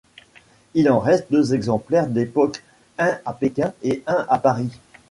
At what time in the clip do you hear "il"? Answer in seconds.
0.73-0.89